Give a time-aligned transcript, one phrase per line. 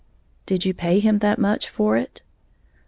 [0.47, 2.23] "Did you pay him that much for it?"